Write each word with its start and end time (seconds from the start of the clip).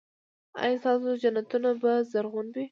ایا 0.63 0.77
ستاسو 0.81 1.09
جنتونه 1.23 1.69
به 1.81 1.91
زرغون 2.11 2.47
وي؟ 2.53 2.65